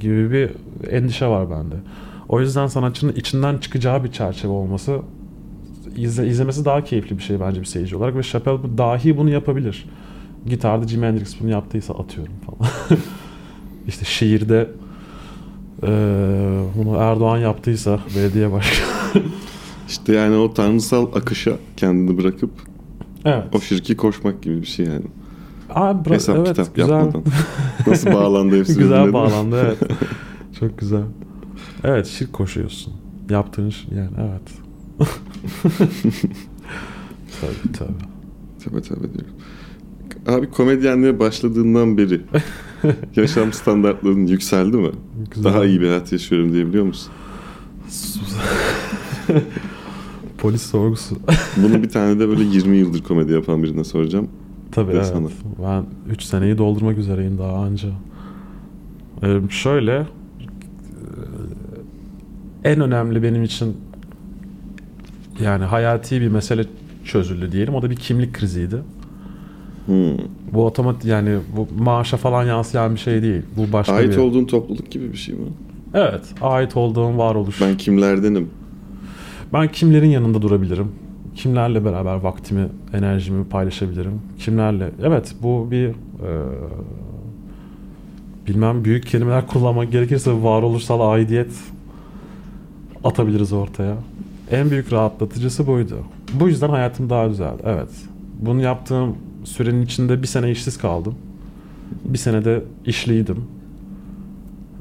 [0.00, 0.50] gibi bir
[0.90, 1.74] endişe var bende.
[2.28, 5.00] O yüzden sanatçının içinden çıkacağı bir çerçeve olması
[5.96, 9.88] izle, izlemesi daha keyifli bir şey bence bir seyirci olarak ve Chappelle dahi bunu yapabilir.
[10.46, 12.70] Gitarda Jimi Hendrix bunu yaptıysa atıyorum falan.
[13.88, 14.70] işte şiirde
[15.82, 15.88] e,
[16.76, 18.88] bunu Erdoğan yaptıysa belediye başkanı.
[19.88, 22.50] İşte yani o tanrısal akışa kendini bırakıp
[23.24, 23.44] evet.
[23.52, 25.04] o şirki koşmak gibi bir şey yani.
[25.70, 26.90] Abi, bra- Hesap evet, kitap güzel.
[26.90, 27.22] yapmadan.
[27.86, 29.78] Nasıl bağlandı hepsi güzel bağlandı evet.
[30.60, 31.02] Çok güzel.
[31.84, 32.94] Evet şirk koşuyorsun.
[33.30, 34.42] Yaptığın iş yani evet.
[37.40, 37.92] tabii tabii.
[38.64, 39.34] Tabii tabii diyorum.
[40.28, 42.20] Abi komedyenliğe başladığından beri
[43.16, 44.90] yaşam standartların yükseldi mi?
[45.30, 45.44] Güzel.
[45.44, 47.12] Daha iyi bir hayat yaşıyorum diyebiliyor musun?
[50.38, 51.16] Polis sorgusu.
[51.56, 54.28] Bunu bir tane de böyle 20 yıldır komedi yapan birine soracağım.
[54.72, 55.06] Tabii Ve evet.
[55.06, 55.28] sana.
[55.62, 57.88] Ben 3 seneyi doldurmak üzereyim daha anca.
[59.22, 60.06] Ee, şöyle e,
[62.64, 63.76] en önemli benim için
[65.40, 66.64] yani hayati bir mesele
[67.04, 67.74] çözüldü diyelim.
[67.74, 68.76] O da bir kimlik kriziydi.
[69.88, 70.16] Hmm.
[70.52, 73.42] Bu otomat yani bu maaşa falan yansıyan bir şey değil.
[73.56, 74.16] Bu başka Ait bir...
[74.16, 75.46] olduğun topluluk gibi bir şey mi?
[75.94, 76.22] Evet.
[76.40, 77.60] Ait olduğum varoluş.
[77.60, 77.68] Ben...
[77.68, 78.50] Ben kimlerdenim?
[79.72, 80.92] kimlerin yanında durabilirim?
[81.34, 84.22] Kimlerle beraber vaktimi, enerjimi paylaşabilirim?
[84.38, 84.90] Kimlerle?
[85.02, 85.94] Evet bu bir e,
[88.46, 91.50] bilmem büyük kelimeler kullanmak gerekirse varoluşsal aidiyet
[93.04, 93.94] atabiliriz ortaya.
[94.50, 95.96] En büyük rahatlatıcısı buydu.
[96.40, 97.54] Bu yüzden hayatım daha güzel.
[97.64, 97.90] Evet.
[98.38, 99.16] Bunu yaptığım
[99.48, 101.14] sürenin içinde bir sene işsiz kaldım.
[102.04, 103.44] Bir sene de işliydim.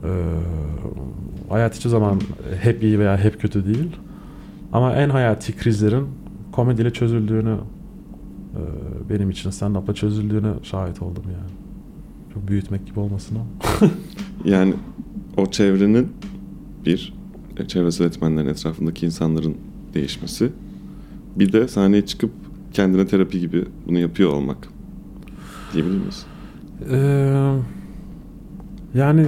[0.03, 0.08] Ee,
[1.49, 2.21] hayat hiçbir zaman
[2.62, 3.95] hep iyi veya hep kötü değil.
[4.73, 6.08] Ama en hayati krizlerin
[6.51, 7.58] komediyle çözüldüğünü
[8.53, 8.62] e,
[9.10, 11.51] benim için stand-up'la çözüldüğünü şahit oldum yani.
[12.34, 13.91] Çok büyütmek gibi olmasın ama.
[14.45, 14.73] Yani
[15.38, 16.08] o çevrenin
[16.86, 17.13] bir
[17.58, 19.58] e, çevresel etmenlerin etrafındaki insanların
[19.93, 20.51] değişmesi.
[21.36, 22.32] Bir de sahneye çıkıp
[22.78, 24.58] kendine terapi gibi bunu yapıyor olmak.
[25.74, 26.26] Diyebilir miyiz?
[26.92, 27.54] Ee,
[28.94, 29.28] yani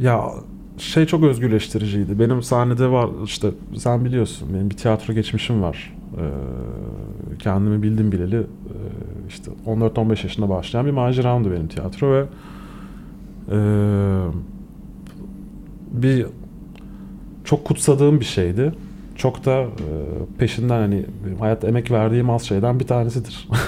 [0.00, 0.30] ya
[0.78, 2.18] şey çok özgürleştiriciydi.
[2.18, 5.94] Benim sahnede var işte sen biliyorsun benim bir tiyatro geçmişim var.
[6.16, 6.22] Ee,
[7.38, 8.44] kendimi bildim bileli e,
[9.28, 12.24] işte 14-15 yaşında başlayan bir maceramdı benim tiyatro ve
[13.52, 13.58] e,
[15.92, 16.26] bir
[17.44, 18.72] çok kutsadığım bir şeydi.
[19.18, 19.66] Çok da e,
[20.38, 21.06] peşinden hani
[21.38, 23.48] hayatta emek verdiğim az şeyden bir tanesidir.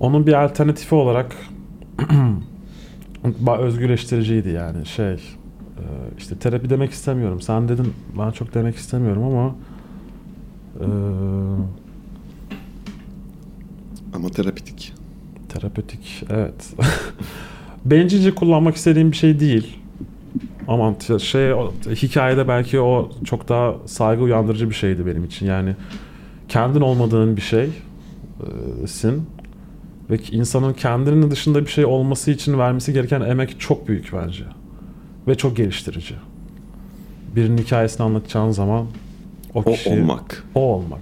[0.00, 1.36] Onun bir alternatifi olarak
[3.58, 5.18] özgürleştiriciydi yani şey e,
[6.18, 7.40] işte terapi demek istemiyorum.
[7.40, 9.54] Sen dedin ben çok demek istemiyorum ama
[10.80, 10.84] e,
[14.14, 14.92] Ama terapitik.
[15.48, 16.74] terapötik evet.
[17.84, 19.79] Bencilce kullanmak istediğim bir şey değil.
[20.70, 25.46] Ama t- şey o- hikayede belki o çok daha saygı uyandırıcı bir şeydi benim için.
[25.46, 25.76] Yani
[26.48, 29.26] kendin olmadığın bir şeysin
[30.10, 34.44] ve ki insanın kendinin dışında bir şey olması için vermesi gereken emek çok büyük bence.
[35.28, 36.14] Ve çok geliştirici.
[37.36, 38.86] Birinin hikayesini anlatacağın zaman
[39.54, 40.44] o O kişi olmak.
[40.54, 41.00] o olmak.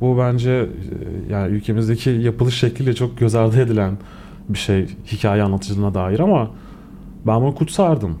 [0.00, 0.66] Bu bence e,
[1.32, 3.98] yani ülkemizdeki yapılış şekliyle çok göz ardı edilen
[4.48, 6.50] bir şey hikaye anlatıcılığına dair ama
[7.26, 8.18] ben bunu kutsardım.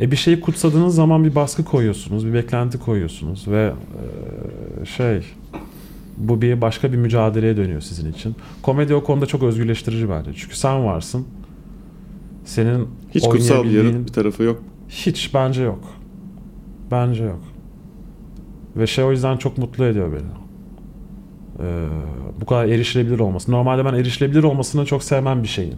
[0.00, 3.72] E bir şeyi kutsadığınız zaman bir baskı koyuyorsunuz, bir beklenti koyuyorsunuz ve
[4.82, 5.22] e, şey
[6.16, 8.36] bu bir başka bir mücadeleye dönüyor sizin için.
[8.62, 10.30] Komedi o konuda çok özgürleştirici bence.
[10.36, 11.26] Çünkü sen varsın.
[12.44, 14.62] Senin Hiç kutsal bir, oynayabildiğin- yarı, bir tarafı yok.
[14.88, 15.84] hiç bence yok.
[16.90, 17.40] Bence yok.
[18.76, 20.28] Ve şey o yüzden çok mutlu ediyor beni.
[21.68, 21.86] Ee,
[22.40, 23.52] bu kadar erişilebilir olması.
[23.52, 25.74] Normalde ben erişilebilir olmasını çok sevmem bir şeyin.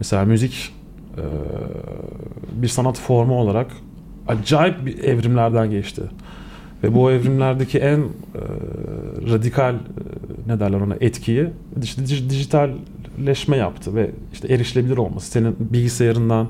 [0.00, 0.74] Mesela müzik
[1.16, 1.22] e,
[2.62, 3.66] bir sanat formu olarak
[4.28, 6.02] acayip bir evrimlerden geçti.
[6.82, 8.04] Ve bu evrimlerdeki en e,
[9.30, 9.78] radikal e,
[10.46, 11.46] ne derler ona etkiyi
[11.82, 15.30] işte dij- dijitalleşme yaptı ve işte erişilebilir olması.
[15.30, 16.48] Senin bilgisayarından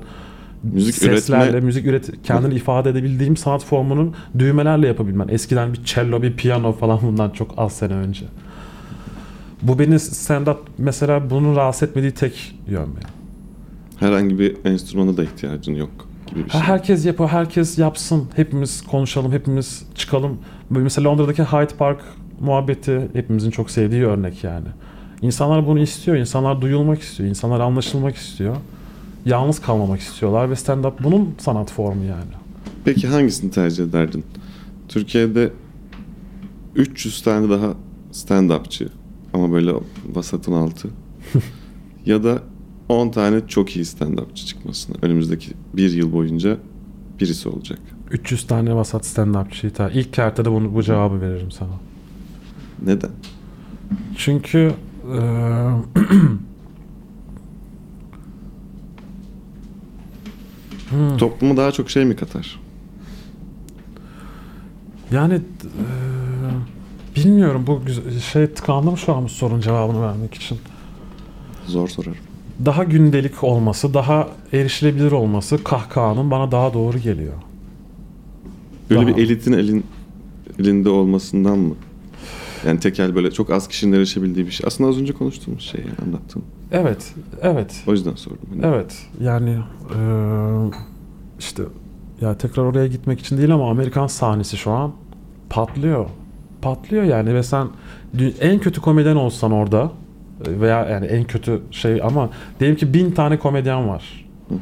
[0.73, 5.27] Müzik seslerle üretme müzik üret kendini ifade edebildiğim sanat formunun düğmelerle yapabilmen.
[5.27, 8.25] Eskiden bir cello, bir piyano falan bundan çok az sene önce.
[9.61, 13.24] Bu beni stand-up mesela bunun rahatsız etmediği tek yön benim.
[13.99, 16.61] Herhangi bir enstrümana da ihtiyacın yok gibi bir şey.
[16.61, 18.23] Herkes yapıyor, herkes yapsın.
[18.35, 20.37] Hepimiz konuşalım, hepimiz çıkalım.
[20.71, 21.99] Böyle mesela Londra'daki Hyde Park
[22.39, 24.67] muhabbeti hepimizin çok sevdiği örnek yani.
[25.21, 28.55] İnsanlar bunu istiyor, insanlar duyulmak istiyor, insanlar anlaşılmak istiyor.
[29.25, 32.31] Yalnız kalmamak istiyorlar ve stand-up bunun sanat formu yani.
[32.85, 34.25] Peki hangisini tercih ederdin?
[34.87, 35.51] Türkiye'de
[36.75, 37.73] 300 tane daha
[38.11, 38.87] stand-upçı
[39.33, 39.71] ama böyle
[40.15, 40.89] vasatın altı.
[42.05, 42.39] ya da
[42.89, 44.95] 10 tane çok iyi stand-upçı çıkmasını.
[45.01, 46.57] Önümüzdeki bir yıl boyunca
[47.19, 47.79] birisi olacak.
[48.11, 49.91] 300 tane vasat stand-upçı yeter.
[49.91, 51.69] İlk kertede bunu, bu cevabı veririm sana.
[52.85, 53.11] Neden?
[54.17, 54.73] Çünkü
[55.13, 55.71] eee,
[60.89, 61.17] Hmm.
[61.17, 62.59] Topluma daha çok şey mi katar?
[65.11, 65.41] yani eee,
[67.15, 70.57] bilmiyorum bu güzel- şey tıkandım şu an bu sorunun cevabını vermek için.
[71.67, 72.15] Zor sorarım.
[72.65, 77.33] Daha gündelik olması, daha erişilebilir olması kahkahanın bana daha doğru geliyor.
[78.89, 79.85] Böyle Daha- bir elitin elin
[80.59, 81.75] elinde olmasından mı?
[82.67, 84.67] Yani tekel böyle çok az kişinin erişebildiği bir şey.
[84.67, 86.41] Aslında az önce konuştuğumuz şey yani anlattığım.
[86.71, 87.83] Evet, evet.
[87.87, 88.39] O yüzden sordum.
[88.49, 89.49] Hani Evet yani
[89.95, 90.71] eee,
[91.39, 91.63] işte
[92.21, 94.91] ya tekrar oraya gitmek için değil ama Amerikan sahnesi şu an
[95.49, 96.05] patlıyor.
[96.61, 97.67] Patlıyor yani ve sen
[98.41, 100.04] en kötü komedyen olsan orada e,
[100.39, 104.25] veya yani en kötü şey ama diyelim ki bin tane komedyen var.
[104.49, 104.59] Hı hı.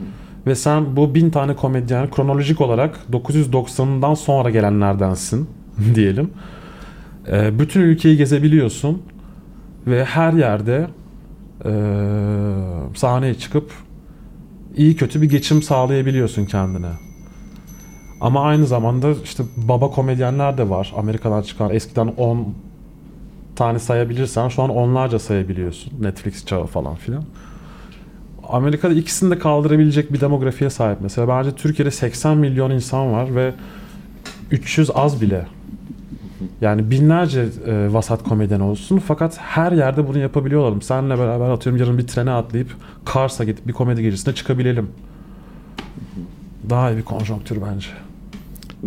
[0.47, 5.49] Ve sen bu bin tane komedyen kronolojik olarak 990'dan sonra gelenlerdensin
[5.95, 6.29] diyelim.
[7.31, 9.01] Ee, bütün ülkeyi gezebiliyorsun
[9.87, 10.87] ve her yerde
[11.65, 11.71] e,
[12.95, 13.71] sahneye çıkıp
[14.77, 16.91] iyi kötü bir geçim sağlayabiliyorsun kendine.
[18.21, 20.93] Ama aynı zamanda işte baba komedyenler de var.
[20.97, 22.55] Amerika'dan çıkan eskiden 10
[23.55, 25.93] tane sayabilirsen şu an onlarca sayabiliyorsun.
[26.01, 27.23] Netflix çağı falan filan.
[28.47, 31.27] Amerika'da ikisini de kaldırabilecek bir demografiye sahip mesela.
[31.27, 33.53] Bence Türkiye'de 80 milyon insan var ve
[34.51, 35.47] 300 az bile.
[36.61, 40.81] Yani binlerce e, vasat komedyen olsun fakat her yerde bunu yapabiliyorlar.
[40.81, 44.87] Seninle beraber atıyorum yarın bir trene atlayıp Kars'a gidip bir komedi gecesine çıkabilelim.
[46.69, 47.87] Daha iyi bir konjonktür bence.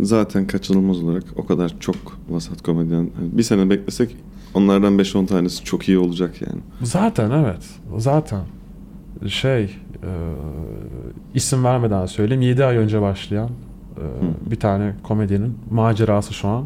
[0.01, 1.95] Zaten kaçınılmaz olarak o kadar çok
[2.29, 3.09] vasat komedyen.
[3.19, 4.15] bir sene beklesek
[4.57, 6.61] onlardan 5-10 tanesi çok iyi olacak yani.
[6.81, 7.65] Zaten evet.
[7.97, 8.41] Zaten.
[9.27, 10.11] Şey e,
[11.33, 13.49] isim vermeden söyleyeyim 7 ay önce başlayan
[13.97, 14.51] e, Hı.
[14.51, 16.65] bir tane komedyenin macerası şu an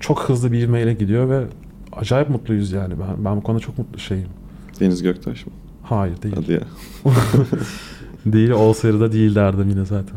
[0.00, 1.44] çok hızlı bir ivmeyle gidiyor ve
[1.92, 2.94] acayip mutluyuz yani.
[3.00, 4.28] Ben, ben bu konuda çok mutlu şeyim.
[4.80, 5.52] Deniz Göktaş mı?
[5.82, 6.34] Hayır değil.
[6.36, 6.60] Hadi ya.
[8.26, 10.16] Değil olsaydı da değil derdim yine zaten.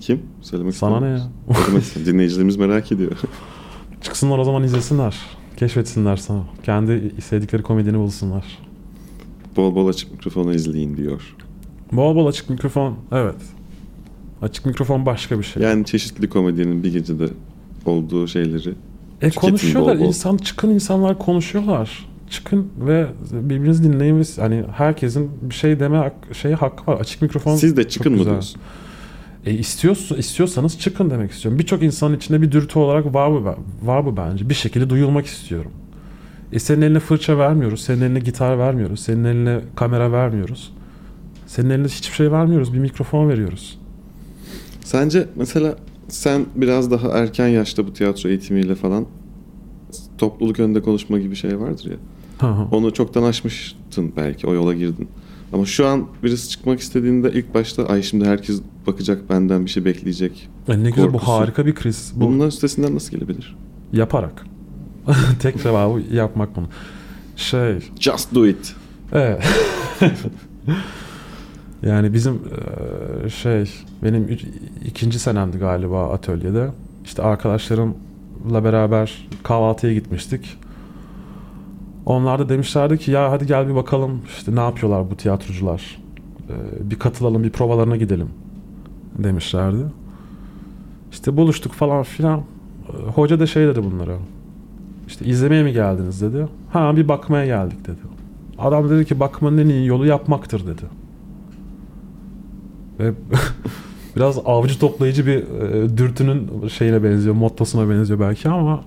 [0.00, 0.20] Kim?
[0.40, 1.18] Söylemek Sana ne?
[1.54, 3.12] Söylemek ister- Dinleyicilerimiz merak ediyor.
[4.00, 5.16] Çıksınlar o zaman izlesinler.
[5.56, 6.42] Keşfetsinler sana.
[6.62, 8.44] Kendi istedikleri komedini bulsunlar.
[9.56, 11.36] bol bol açık mikrofonu izleyin diyor.
[11.92, 12.94] Bol bol açık mikrofon.
[13.12, 13.36] Evet.
[14.42, 15.62] Açık mikrofon başka bir şey.
[15.62, 17.28] Yani çeşitli komedyenin bir gecede
[17.86, 18.74] olduğu şeyleri.
[19.22, 19.94] E konuşuyorlar.
[19.96, 20.06] bol bol.
[20.06, 22.06] insan çıkın insanlar konuşuyorlar.
[22.30, 27.00] Çıkın ve birbirinizi dinleyin ve hani herkesin bir şey deme hak- şey hakkı var.
[27.00, 27.56] Açık mikrofon.
[27.56, 28.60] Siz de çıkın mı diyorsun?
[29.46, 31.58] E istiyorsa, istiyorsanız çıkın demek istiyorum.
[31.58, 33.44] Birçok insanın içinde bir dürtü olarak var bu,
[33.86, 34.48] var bu bence.
[34.48, 35.72] Bir şekilde duyulmak istiyorum.
[36.52, 37.80] E senin eline fırça vermiyoruz.
[37.80, 39.00] Senin eline gitar vermiyoruz.
[39.00, 40.72] Senin eline kamera vermiyoruz.
[41.46, 42.72] Senin eline hiçbir şey vermiyoruz.
[42.74, 43.78] Bir mikrofon veriyoruz.
[44.84, 45.76] Sence mesela
[46.08, 49.06] sen biraz daha erken yaşta bu tiyatro eğitimiyle falan
[50.18, 51.96] topluluk önünde konuşma gibi şey vardır ya.
[52.38, 52.66] Hı hı.
[52.72, 55.08] Onu çoktan aşmıştın belki o yola girdin.
[55.52, 59.84] Ama şu an birisi çıkmak istediğinde ilk başta ay şimdi herkes bakacak benden bir şey
[59.84, 60.48] bekleyecek.
[60.68, 61.32] E ne güzel bu korkusu.
[61.32, 62.12] harika bir kriz.
[62.16, 63.56] Bu Bunun üstesinden nasıl gelebilir?
[63.92, 64.46] yaparak.
[65.42, 66.66] Tek cevabı yapmak bunu.
[67.36, 68.74] Şey, Just do it.
[69.12, 69.44] Evet.
[71.82, 72.40] yani bizim
[73.36, 73.70] şey
[74.02, 74.44] benim üç-
[74.86, 76.70] ikinci senemdi galiba atölyede.
[77.04, 80.58] İşte arkadaşlarımla beraber kahvaltıya gitmiştik.
[82.10, 85.98] Onlar da demişlerdi ki ya hadi gel bir bakalım işte ne yapıyorlar bu tiyatrocular.
[86.48, 88.28] Eee, bir katılalım bir provalarına gidelim
[89.18, 89.84] demişlerdi.
[91.12, 92.38] İşte buluştuk falan filan.
[92.38, 94.16] Eee, Hoca da şey dedi bunlara.
[95.06, 96.48] İşte izlemeye mi geldiniz dedi.
[96.72, 98.00] Ha bir bakmaya geldik dedi.
[98.58, 100.82] Adam dedi ki bakmanın en iyi yolu yapmaktır dedi.
[102.98, 103.12] Ve
[104.16, 108.80] biraz avcı toplayıcı bir e, dürtünün şeyine benziyor, mottosuna benziyor belki ama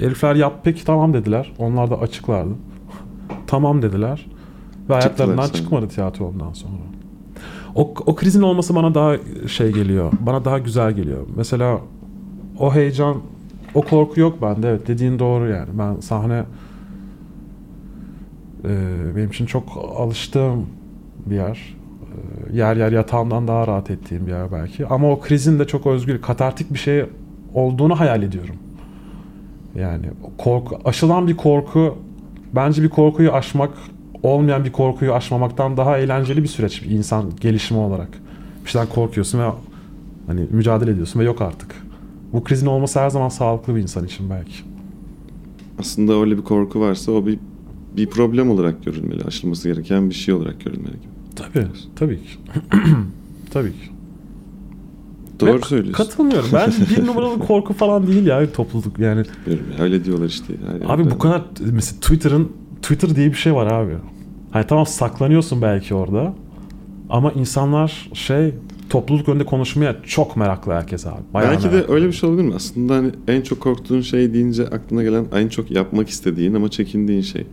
[0.00, 1.52] herifler yap peki tamam dediler.
[1.58, 2.50] Onlar da açıklardı.
[3.46, 4.26] tamam dediler.
[4.88, 6.72] Ve hayatlarından çıkmadı tiyatro ondan sonra.
[7.74, 9.16] O, o krizin olması bana daha
[9.48, 10.12] şey geliyor.
[10.20, 11.26] Bana daha güzel geliyor.
[11.36, 11.80] Mesela
[12.58, 13.16] o heyecan,
[13.74, 14.68] o korku yok bende.
[14.68, 15.68] Evet dediğin doğru yani.
[15.78, 16.44] Ben sahne
[18.64, 18.70] e,
[19.16, 19.64] benim için çok
[19.98, 20.66] alıştığım
[21.26, 21.76] bir yer.
[22.52, 24.86] E, yer yer yatağımdan daha rahat ettiğim bir yer belki.
[24.86, 27.04] Ama o krizin de çok özgür, katartik bir şey
[27.54, 28.56] olduğunu hayal ediyorum.
[29.80, 30.06] Yani
[30.38, 31.98] korku, aşılan bir korku
[32.54, 33.70] bence bir korkuyu aşmak
[34.22, 38.08] olmayan bir korkuyu aşmamaktan daha eğlenceli bir süreç bir insan gelişimi olarak.
[38.64, 39.50] Bir şeyden korkuyorsun ve
[40.26, 41.86] hani mücadele ediyorsun ve yok artık.
[42.32, 44.54] Bu krizin olması her zaman sağlıklı bir insan için belki.
[45.78, 47.38] Aslında öyle bir korku varsa o bir
[47.96, 49.24] bir problem olarak görülmeli.
[49.24, 51.12] Aşılması gereken bir şey olarak görülmeli gibi.
[51.36, 52.30] Tabii, tabii ki.
[53.50, 53.90] tabii ki.
[55.40, 56.04] Doğru Ve söylüyorsun.
[56.04, 56.48] Katılmıyorum.
[56.52, 59.22] Bence bir numaralı korku falan değil ya topluluk yani.
[59.46, 60.54] Bilmiyorum Öyle diyorlar işte.
[60.82, 61.14] her Abi yerde.
[61.14, 63.92] bu kadar mesela Twitter'ın Twitter diye bir şey var abi.
[64.50, 66.34] Hani tamam saklanıyorsun belki orada.
[67.10, 68.54] Ama insanlar şey
[68.90, 71.20] topluluk önünde konuşmaya çok meraklı herkes abi.
[71.34, 71.94] Bayağı Belki de meraklı.
[71.94, 72.54] öyle bir şey olabilir mi?
[72.54, 77.20] Aslında hani en çok korktuğun şey deyince aklına gelen en çok yapmak istediğin ama çekindiğin
[77.22, 77.46] şey.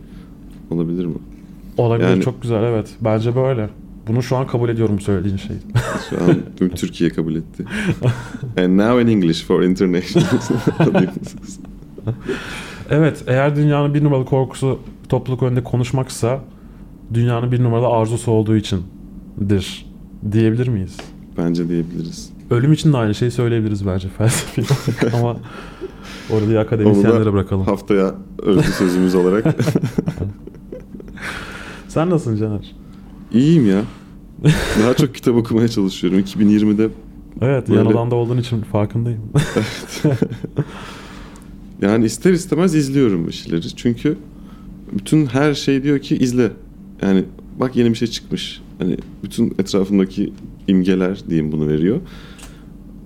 [0.70, 1.14] Olabilir mi?
[1.78, 2.88] Olabilir Yani- çok güzel evet.
[3.00, 3.68] Bence böyle.
[4.08, 5.58] Bunu şu an kabul ediyorum söylediğin şeyi.
[6.10, 7.64] Şu an tüm Türkiye kabul etti.
[8.58, 10.26] And now in English for international.
[12.90, 16.40] Evet eğer dünyanın bir numaralı korkusu topluluk önünde konuşmaksa
[17.14, 19.86] dünyanın bir numaralı arzusu olduğu içindir
[20.32, 20.96] diyebilir miyiz?
[21.38, 22.30] Bence diyebiliriz.
[22.50, 25.36] Ölüm için de aynı şeyi söyleyebiliriz bence felsefi olarak ama
[26.30, 27.64] Onu akademisyenlere bırakalım.
[27.64, 29.44] haftaya özlü sözümüz olarak.
[31.88, 32.83] Sen nasılsın Caner?
[33.34, 33.82] İyiyim ya.
[34.82, 36.18] Daha çok kitap okumaya çalışıyorum.
[36.18, 36.88] 2020'de
[37.42, 39.20] Evet Böyle- yan odanda olduğun için farkındayım.
[41.82, 43.76] yani ister istemez izliyorum bu şeyleri.
[43.76, 44.16] Çünkü
[44.92, 46.50] bütün her şey diyor ki izle.
[47.02, 47.24] Yani
[47.60, 48.60] bak yeni bir şey çıkmış.
[48.78, 50.32] Hani bütün etrafındaki
[50.68, 52.00] imgeler diyeyim bunu veriyor.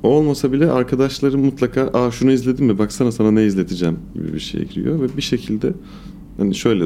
[0.02, 4.38] O olmasa bile arkadaşlarım mutlaka aa şunu izledin mi baksana sana ne izleteceğim gibi bir
[4.40, 5.72] şeye giriyor ve bir şekilde
[6.36, 6.84] hani şöyle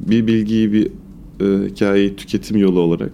[0.00, 0.88] bir bilgiyi bir
[1.40, 3.12] e, hikayeyi tüketim yolu olarak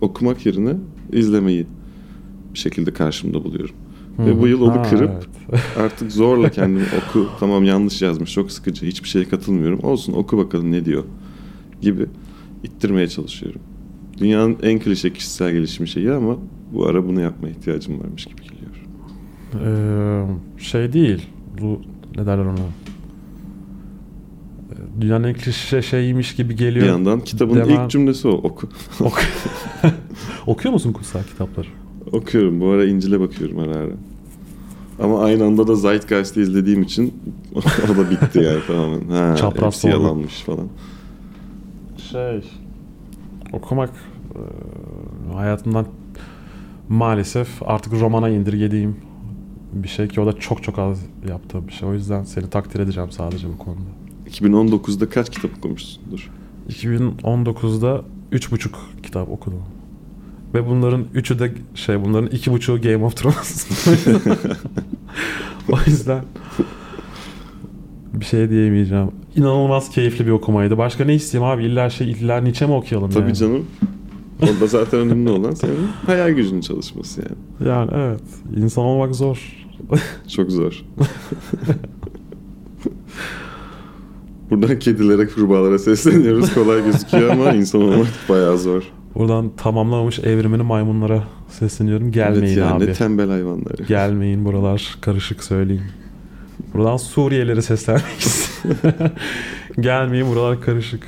[0.00, 0.74] okumak yerine
[1.12, 1.66] izlemeyi
[2.54, 3.74] bir şekilde karşımda buluyorum.
[4.18, 5.10] Ve bu yıl onu Ha, kırıp
[5.50, 5.62] evet.
[5.78, 7.28] Artık zorla kendimi oku.
[7.40, 8.32] Tamam yanlış yazmış.
[8.32, 8.86] Çok sıkıcı.
[8.86, 9.80] Hiçbir şeye katılmıyorum.
[9.82, 11.04] Olsun oku bakalım ne diyor.
[11.80, 12.06] Gibi
[12.62, 13.60] ittirmeye çalışıyorum.
[14.18, 16.36] Dünyanın en klişe kişisel gelişim şeyi ama
[16.72, 18.84] bu ara bunu yapmaya ihtiyacım varmış gibi geliyor.
[19.54, 21.26] Ee, şey değil.
[21.60, 21.80] Bu
[22.16, 22.58] ne derler ona?
[25.00, 26.86] Dünyanın en klişe şeyiymiş gibi Bir geliyor.
[26.86, 28.32] yandan kitabın Devam- ilk cümlesi o.
[28.32, 28.68] Oku.
[29.00, 29.26] Ok-
[30.46, 31.66] Okuyor musun kutsal kitapları?
[32.12, 32.60] Okuyorum.
[32.60, 33.90] Bu ara İncil'e bakıyorum ara ara.
[35.02, 37.14] Ama aynı anda da Zeitgeist'i izlediğim için
[37.54, 39.08] o da bitti yani tamamen.
[39.08, 40.68] Ha, Çapraz hepsi yalanmış falan.
[42.10, 42.40] Şey
[43.52, 43.90] okumak
[44.34, 44.40] e,
[45.36, 45.86] hayatımdan
[46.88, 48.96] maalesef artık romana indirgediğim
[49.72, 51.88] bir şey ki o da çok çok az yaptığım bir şey.
[51.88, 53.80] O yüzden seni takdir edeceğim sadece bu konuda.
[54.34, 56.30] 2019'da kaç kitap okumuşsundur?
[56.68, 58.68] 2019'da 3,5
[59.02, 59.62] kitap okudum.
[60.54, 63.66] Ve bunların üçü de şey bunların iki buçuğu Game of Thrones.
[65.72, 66.24] o yüzden
[68.12, 69.10] bir şey diyemeyeceğim.
[69.36, 70.78] İnanılmaz keyifli bir okumaydı.
[70.78, 71.64] Başka ne isteyeyim abi?
[71.64, 73.34] İlla şey illa Nietzsche mi okuyalım Tabii yani?
[73.34, 73.66] canım.
[74.42, 77.68] Orada zaten önemli olan senin hayal gücünün çalışması yani.
[77.70, 78.22] Yani evet.
[78.56, 79.66] İnsan olmak zor.
[80.36, 80.84] Çok zor.
[84.62, 86.54] Buradan kedilere, kurbağalara sesleniyoruz.
[86.54, 88.82] Kolay gözüküyor ama insan olmak bayağı zor.
[89.14, 92.12] Buradan tamamlamamış evrimini maymunlara sesleniyorum.
[92.12, 92.86] Gelmeyin evet ya, abi.
[92.86, 93.74] Ne tembel hayvanlar.
[93.88, 95.84] Gelmeyin buralar karışık söyleyeyim.
[96.74, 98.80] Buradan Suriyelilere seslenmek istiyorum.
[99.80, 101.02] Gelmeyin buralar karışık.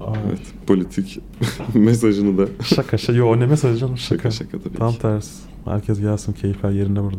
[0.00, 1.18] Ay, Evet, politik
[1.74, 3.18] mesajını da Şaka şaka.
[3.18, 4.30] Yo ne mesajı canım şaka.
[4.30, 4.98] şaka şaka tabii Tam ki.
[4.98, 5.30] tersi.
[5.64, 7.16] Herkes gelsin keyifler yerinde burada.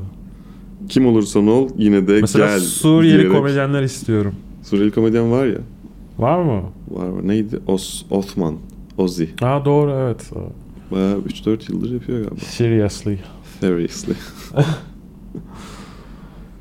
[0.89, 2.59] Kim olursan ol yine de Mesela gel.
[2.59, 4.33] Suriyeli diyerek- komedyenler istiyorum.
[4.63, 5.57] Suriyeli komedyen var ya.
[6.19, 6.61] Var mı?
[6.89, 7.27] Var var.
[7.27, 7.59] Neydi?
[7.67, 8.55] Os, Osman.
[8.97, 9.23] Ozzy.
[9.39, 10.31] Ha doğru evet.
[10.91, 12.35] Bayağı 3-4 yıldır yapıyor galiba.
[12.45, 13.17] Seriously.
[13.59, 14.13] Seriously.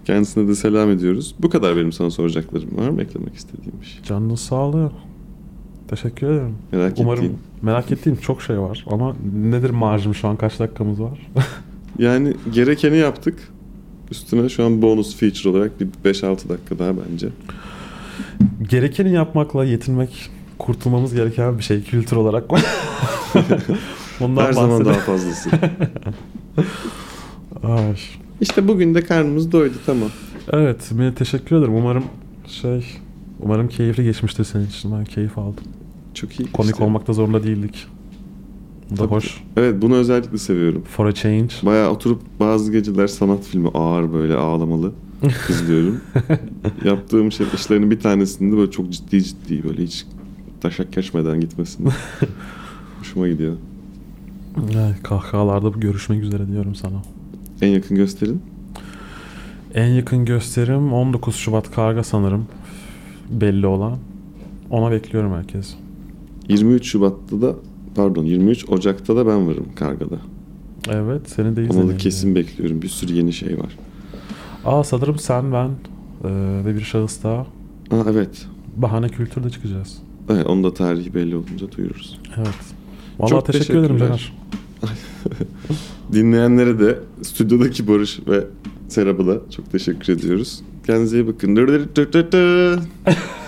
[0.04, 1.34] Kendisine de selam ediyoruz.
[1.38, 2.76] Bu kadar benim sana soracaklarım.
[2.76, 4.02] Var mı eklemek istediğim bir şey?
[4.02, 4.92] Canının sağlığı.
[5.88, 6.54] Teşekkür ederim.
[6.72, 7.38] Merak Umarım ettiğin.
[7.62, 11.18] merak ettiğim çok şey var ama nedir marjım şu an kaç dakikamız var?
[11.98, 13.38] Yani gerekeni yaptık.
[14.10, 17.28] Üstüne şu an bonus feature olarak bir 5-6 dakika daha bence.
[18.70, 22.44] Gerekeni yapmakla yetinmek kurtulmamız gereken bir şey kültür olarak.
[24.20, 25.50] Bundan Her zaman daha fazlası.
[27.62, 27.96] Ay.
[28.40, 30.08] işte bugün de karnımız doydu tamam.
[30.52, 31.74] Evet, Mine teşekkür ederim.
[31.74, 32.04] Umarım
[32.46, 32.86] şey
[33.40, 34.92] umarım keyifli geçmiştir senin için.
[34.92, 35.64] Ben keyif aldım.
[36.14, 36.52] Çok iyi.
[36.52, 36.84] Komik işte.
[36.84, 37.86] olmakta zorunda değildik.
[38.90, 39.08] Bu da Tabii.
[39.10, 39.40] hoş.
[39.56, 40.82] Evet bunu özellikle seviyorum.
[40.82, 41.54] For a change.
[41.62, 44.92] Bayağı oturup bazı geceler sanat filmi ağır böyle ağlamalı
[45.48, 46.00] izliyorum.
[46.84, 50.06] Yaptığım şey işlerin bir tanesinde böyle çok ciddi ciddi böyle hiç
[50.60, 51.88] taşak geçmeden gitmesin.
[52.98, 53.56] Hoşuma gidiyor.
[54.56, 57.02] Ay, kahkahalarda görüşmek üzere diyorum sana.
[57.62, 58.42] En yakın gösterin.
[59.74, 62.46] En yakın gösterim 19 Şubat Karga sanırım.
[63.30, 63.98] Belli olan.
[64.70, 65.74] Ona bekliyorum herkes.
[66.48, 67.54] 23 Şubat'ta da
[67.94, 70.16] pardon 23 Ocak'ta da ben varım Karga'da.
[70.88, 71.88] Evet, seni de izledim.
[71.88, 72.82] da kesin bekliyorum.
[72.82, 73.76] Bir sürü yeni şey var.
[74.64, 76.28] Aa sanırım sen, ben e,
[76.64, 77.40] ve bir şahıs daha
[77.90, 78.46] Aa evet.
[78.76, 79.98] bahane kültürde çıkacağız.
[80.30, 82.20] Evet, onun da tarihi belli olunca duyururuz.
[82.36, 82.48] Evet.
[83.18, 83.98] Vallahi Çok teşekkür ederim.
[83.98, 84.32] Caner.
[86.12, 88.44] Dinleyenlere de stüdyodaki Barış ve
[88.88, 90.62] Serap'a da çok teşekkür ediyoruz.
[90.86, 91.56] Kendinize iyi bakın.